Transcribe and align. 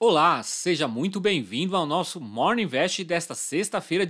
Olá, 0.00 0.44
seja 0.44 0.86
muito 0.86 1.18
bem-vindo 1.18 1.74
ao 1.74 1.84
nosso 1.84 2.20
Morning 2.20 2.62
Invest 2.62 3.02
desta 3.02 3.34
sexta-feira. 3.34 4.06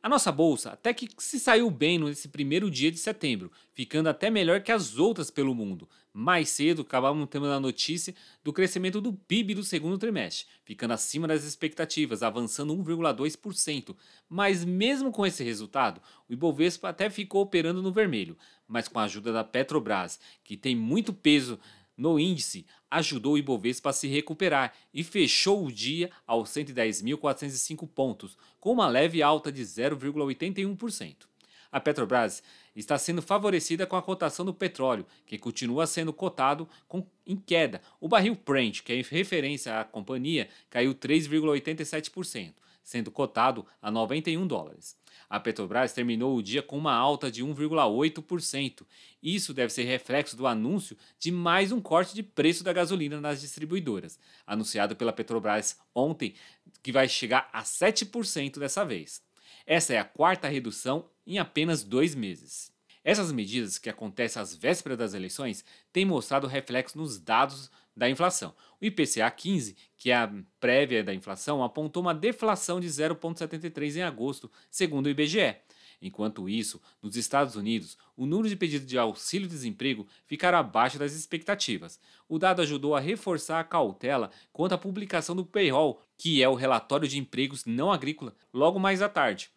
A 0.00 0.08
nossa 0.08 0.30
bolsa 0.30 0.70
até 0.70 0.94
que 0.94 1.08
se 1.18 1.40
saiu 1.40 1.68
bem 1.68 1.98
nesse 1.98 2.28
primeiro 2.28 2.70
dia 2.70 2.92
de 2.92 2.98
setembro, 2.98 3.50
ficando 3.74 4.08
até 4.08 4.30
melhor 4.30 4.62
que 4.62 4.70
as 4.70 4.98
outras 4.98 5.32
pelo 5.32 5.52
mundo. 5.52 5.88
Mais 6.12 6.48
cedo, 6.48 6.82
acabamos 6.82 7.28
tendo 7.28 7.46
a 7.46 7.58
notícia 7.58 8.14
do 8.44 8.52
crescimento 8.52 9.00
do 9.00 9.12
PIB 9.12 9.54
do 9.54 9.64
segundo 9.64 9.98
trimestre, 9.98 10.46
ficando 10.64 10.94
acima 10.94 11.26
das 11.26 11.42
expectativas, 11.42 12.22
avançando 12.22 12.72
1,2%. 12.76 13.96
Mas 14.28 14.64
mesmo 14.64 15.10
com 15.10 15.26
esse 15.26 15.42
resultado, 15.42 16.00
o 16.28 16.32
Ibovespa 16.32 16.90
até 16.90 17.10
ficou 17.10 17.42
operando 17.42 17.82
no 17.82 17.90
vermelho, 17.90 18.38
mas 18.68 18.86
com 18.86 19.00
a 19.00 19.04
ajuda 19.04 19.32
da 19.32 19.42
Petrobras, 19.42 20.20
que 20.44 20.56
tem 20.56 20.76
muito 20.76 21.12
peso 21.12 21.58
no 21.96 22.18
índice 22.18 22.66
ajudou 22.90 23.34
o 23.34 23.38
Ibovespa 23.38 23.90
a 23.90 23.92
se 23.92 24.08
recuperar 24.08 24.72
e 24.92 25.02
fechou 25.02 25.64
o 25.64 25.72
dia 25.72 26.10
aos 26.26 26.50
110.405 26.50 27.88
pontos, 27.88 28.36
com 28.60 28.72
uma 28.72 28.88
leve 28.88 29.22
alta 29.22 29.50
de 29.50 29.62
0,81%. 29.62 31.32
A 31.72 31.80
Petrobras 31.80 32.42
está 32.76 32.98
sendo 32.98 33.22
favorecida 33.22 33.86
com 33.86 33.96
a 33.96 34.02
cotação 34.02 34.44
do 34.44 34.52
petróleo, 34.52 35.06
que 35.24 35.38
continua 35.38 35.86
sendo 35.86 36.12
cotado 36.12 36.68
com, 36.86 37.06
em 37.26 37.34
queda. 37.34 37.80
O 37.98 38.08
barril 38.08 38.36
Brent, 38.44 38.82
que 38.82 38.92
é 38.92 39.02
referência 39.02 39.80
à 39.80 39.84
companhia, 39.84 40.48
caiu 40.68 40.94
3,87%, 40.94 42.52
sendo 42.82 43.10
cotado 43.10 43.66
a 43.80 43.90
91 43.90 44.46
dólares. 44.46 44.96
A 45.28 45.40
Petrobras 45.40 45.92
terminou 45.92 46.36
o 46.36 46.42
dia 46.42 46.62
com 46.62 46.76
uma 46.76 46.94
alta 46.94 47.30
de 47.30 47.42
1,8%. 47.42 48.86
Isso 49.22 49.54
deve 49.54 49.72
ser 49.72 49.84
reflexo 49.84 50.36
do 50.36 50.46
anúncio 50.46 50.96
de 51.18 51.30
mais 51.30 51.72
um 51.72 51.80
corte 51.80 52.14
de 52.14 52.22
preço 52.22 52.64
da 52.64 52.72
gasolina 52.72 53.20
nas 53.20 53.40
distribuidoras, 53.40 54.18
anunciado 54.46 54.96
pela 54.96 55.12
Petrobras 55.12 55.78
ontem, 55.94 56.34
que 56.82 56.92
vai 56.92 57.08
chegar 57.08 57.48
a 57.52 57.62
7% 57.62 58.58
dessa 58.58 58.84
vez. 58.84 59.22
Essa 59.66 59.94
é 59.94 59.98
a 59.98 60.04
quarta 60.04 60.48
redução 60.48 61.08
em 61.26 61.38
apenas 61.38 61.84
dois 61.84 62.14
meses. 62.14 62.71
Essas 63.04 63.32
medidas, 63.32 63.78
que 63.78 63.90
acontecem 63.90 64.40
às 64.40 64.54
vésperas 64.54 64.96
das 64.96 65.14
eleições, 65.14 65.64
têm 65.92 66.04
mostrado 66.04 66.46
reflexo 66.46 66.96
nos 66.96 67.18
dados 67.18 67.70
da 67.96 68.08
inflação. 68.08 68.54
O 68.80 68.84
IPCA 68.84 69.30
15, 69.30 69.76
que 69.96 70.10
é 70.10 70.16
a 70.16 70.32
prévia 70.60 71.02
da 71.02 71.12
inflação, 71.12 71.64
apontou 71.64 72.02
uma 72.02 72.14
deflação 72.14 72.80
de 72.80 72.86
0,73 72.86 73.96
em 73.96 74.02
agosto, 74.02 74.50
segundo 74.70 75.06
o 75.06 75.10
IBGE. 75.10 75.56
Enquanto 76.00 76.48
isso, 76.48 76.80
nos 77.00 77.16
Estados 77.16 77.54
Unidos, 77.54 77.96
o 78.16 78.26
número 78.26 78.48
de 78.48 78.56
pedidos 78.56 78.88
de 78.88 78.98
auxílio-desemprego 78.98 80.06
ficaram 80.26 80.58
abaixo 80.58 80.98
das 80.98 81.12
expectativas. 81.12 82.00
O 82.28 82.40
dado 82.40 82.60
ajudou 82.60 82.96
a 82.96 83.00
reforçar 83.00 83.60
a 83.60 83.64
cautela 83.64 84.30
quanto 84.52 84.74
à 84.74 84.78
publicação 84.78 85.36
do 85.36 85.46
payroll, 85.46 86.02
que 86.18 86.42
é 86.42 86.48
o 86.48 86.54
relatório 86.54 87.06
de 87.06 87.18
empregos 87.18 87.64
não 87.64 87.92
agrícola, 87.92 88.34
logo 88.52 88.80
mais 88.80 89.00
à 89.00 89.08
tarde. 89.08 89.50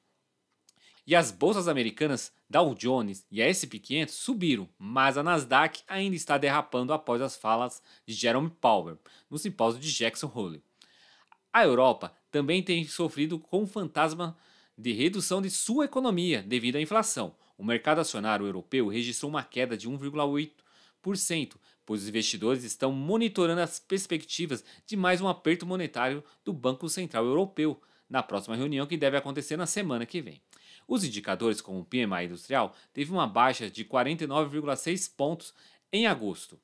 E 1.08 1.16
as 1.16 1.32
bolsas 1.32 1.68
americanas 1.68 2.32
Dow 2.50 2.74
Jones 2.74 3.26
e 3.30 3.42
a 3.42 3.48
S&P 3.48 3.78
500 3.78 4.16
subiram, 4.16 4.68
mas 4.78 5.18
a 5.18 5.24
Nasdaq 5.24 5.82
ainda 5.88 6.16
está 6.16 6.38
derrapando 6.38 6.94
após 6.94 7.22
as 7.22 7.36
falas 7.36 7.82
de 8.08 8.14
Jerome 8.14 8.50
Powell 8.50 8.98
no 9.30 9.38
simpósio 9.38 9.80
de 9.80 9.92
Jackson 9.92 10.32
Hole. 10.34 10.64
A 11.54 11.64
Europa 11.64 12.12
também 12.32 12.64
tem 12.64 12.86
sofrido 12.86 13.40
com 13.40 13.64
o 13.64 13.68
fantasma 13.68 14.36
de 14.78 14.92
redução 14.94 15.42
de 15.42 15.50
sua 15.50 15.86
economia 15.86 16.42
devido 16.42 16.76
à 16.76 16.82
inflação. 16.82 17.36
O 17.58 17.64
mercado 17.64 18.00
acionário 18.00 18.46
europeu 18.46 18.88
registrou 18.88 19.30
uma 19.30 19.44
queda 19.44 19.78
de 19.78 19.88
1,8%, 19.88 21.56
pois 21.86 22.02
os 22.02 22.10
investidores 22.10 22.64
estão 22.64 22.92
monitorando 22.92 23.62
as 23.62 23.80
perspectivas 23.80 24.66
de 24.86 24.98
mais 24.98 25.22
um 25.22 25.28
aperto 25.28 25.66
monetário 25.66 26.24
do 26.44 26.52
Banco 26.52 26.90
Central 26.90 27.26
Europeu 27.26 27.80
na 28.10 28.24
próxima 28.24 28.56
reunião 28.56 28.88
que 28.88 28.98
deve 28.98 29.18
acontecer 29.18 29.58
na 29.58 29.66
semana 29.66 30.06
que 30.06 30.22
vem. 30.22 30.42
Os 30.88 31.04
indicadores, 31.04 31.62
como 31.62 31.80
o 31.80 31.86
PMI 31.86 32.26
industrial, 32.26 32.76
teve 32.94 33.12
uma 33.12 33.28
baixa 33.28 33.70
de 33.70 33.84
49,6 33.84 35.12
pontos 35.16 35.54
em 35.92 36.06
agosto. 36.06 36.60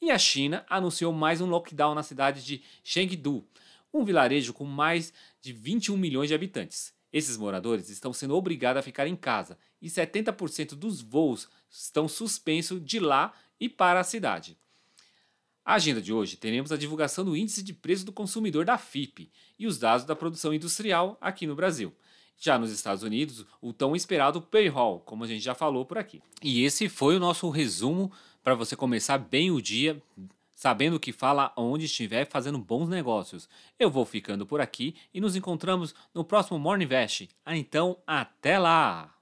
E 0.00 0.10
a 0.10 0.18
China 0.18 0.64
anunciou 0.68 1.12
mais 1.12 1.40
um 1.40 1.46
lockdown 1.46 1.94
na 1.94 2.02
cidade 2.02 2.44
de 2.44 2.62
Chengdu, 2.82 3.46
um 3.92 4.04
vilarejo 4.04 4.52
com 4.52 4.64
mais 4.64 5.12
de 5.40 5.52
21 5.52 5.96
milhões 5.96 6.28
de 6.28 6.34
habitantes. 6.34 6.94
Esses 7.12 7.36
moradores 7.36 7.88
estão 7.88 8.12
sendo 8.12 8.36
obrigados 8.36 8.80
a 8.80 8.82
ficar 8.82 9.06
em 9.06 9.16
casa 9.16 9.58
e 9.80 9.88
70% 9.88 10.74
dos 10.74 11.00
voos 11.00 11.48
estão 11.70 12.06
suspensos 12.06 12.84
de 12.84 13.00
lá 13.00 13.32
e 13.58 13.68
para 13.68 14.00
a 14.00 14.04
cidade. 14.04 14.58
A 15.68 15.74
agenda 15.74 16.00
de 16.00 16.14
hoje 16.14 16.38
teremos 16.38 16.72
a 16.72 16.78
divulgação 16.78 17.22
do 17.22 17.36
Índice 17.36 17.62
de 17.62 17.74
Preço 17.74 18.02
do 18.02 18.10
Consumidor 18.10 18.64
da 18.64 18.78
FIP 18.78 19.30
e 19.58 19.66
os 19.66 19.78
dados 19.78 20.06
da 20.06 20.16
produção 20.16 20.54
industrial 20.54 21.18
aqui 21.20 21.46
no 21.46 21.54
Brasil. 21.54 21.92
Já 22.38 22.58
nos 22.58 22.72
Estados 22.72 23.02
Unidos, 23.02 23.44
o 23.60 23.70
tão 23.70 23.94
esperado 23.94 24.40
payroll, 24.40 25.00
como 25.00 25.24
a 25.24 25.26
gente 25.26 25.44
já 25.44 25.54
falou 25.54 25.84
por 25.84 25.98
aqui. 25.98 26.22
E 26.42 26.64
esse 26.64 26.88
foi 26.88 27.16
o 27.16 27.20
nosso 27.20 27.50
resumo 27.50 28.10
para 28.42 28.54
você 28.54 28.74
começar 28.74 29.18
bem 29.18 29.50
o 29.50 29.60
dia, 29.60 30.02
sabendo 30.54 30.96
o 30.96 31.00
que 31.00 31.12
fala 31.12 31.52
onde 31.54 31.84
estiver 31.84 32.26
fazendo 32.26 32.56
bons 32.56 32.88
negócios. 32.88 33.46
Eu 33.78 33.90
vou 33.90 34.06
ficando 34.06 34.46
por 34.46 34.62
aqui 34.62 34.94
e 35.12 35.20
nos 35.20 35.36
encontramos 35.36 35.94
no 36.14 36.24
próximo 36.24 36.58
Morning 36.58 36.86
Invest. 36.86 37.28
Ah, 37.44 37.58
então, 37.58 37.98
até 38.06 38.58
lá! 38.58 39.17